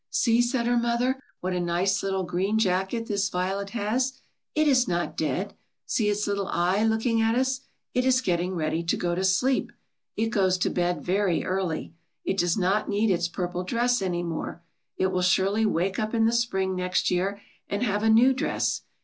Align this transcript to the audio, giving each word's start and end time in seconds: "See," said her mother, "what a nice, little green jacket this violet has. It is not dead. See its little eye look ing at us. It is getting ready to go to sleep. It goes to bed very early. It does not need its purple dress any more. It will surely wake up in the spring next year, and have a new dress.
"See," 0.09 0.41
said 0.41 0.65
her 0.65 0.77
mother, 0.77 1.21
"what 1.41 1.53
a 1.53 1.59
nice, 1.59 2.01
little 2.01 2.23
green 2.23 2.57
jacket 2.57 3.05
this 3.05 3.29
violet 3.29 3.69
has. 3.69 4.13
It 4.55 4.67
is 4.67 4.87
not 4.87 5.15
dead. 5.15 5.53
See 5.85 6.09
its 6.09 6.25
little 6.25 6.47
eye 6.47 6.83
look 6.83 7.05
ing 7.05 7.21
at 7.21 7.35
us. 7.35 7.61
It 7.93 8.03
is 8.03 8.19
getting 8.19 8.55
ready 8.55 8.81
to 8.81 8.97
go 8.97 9.13
to 9.13 9.23
sleep. 9.23 9.71
It 10.17 10.29
goes 10.31 10.57
to 10.57 10.71
bed 10.71 11.05
very 11.05 11.45
early. 11.45 11.93
It 12.25 12.37
does 12.39 12.57
not 12.57 12.89
need 12.89 13.11
its 13.11 13.27
purple 13.27 13.63
dress 13.63 14.01
any 14.01 14.23
more. 14.23 14.63
It 14.97 15.11
will 15.11 15.21
surely 15.21 15.67
wake 15.67 15.99
up 15.99 16.15
in 16.15 16.25
the 16.25 16.31
spring 16.33 16.75
next 16.75 17.11
year, 17.11 17.39
and 17.69 17.83
have 17.83 18.01
a 18.01 18.09
new 18.09 18.33
dress. 18.33 18.81